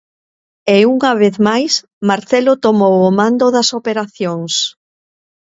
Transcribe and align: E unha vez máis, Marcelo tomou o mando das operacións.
E 0.75 0.77
unha 0.95 1.11
vez 1.21 1.35
máis, 1.47 1.73
Marcelo 2.09 2.53
tomou 2.65 2.95
o 3.09 3.11
mando 3.19 3.45
das 3.55 3.69
operacións. 3.79 4.53